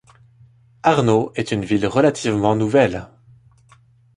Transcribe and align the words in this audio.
Arnaud 0.81 1.31
est 1.35 1.51
une 1.51 1.63
ville 1.63 1.85
relativement 1.85 2.55
nouvelle. 2.55 3.07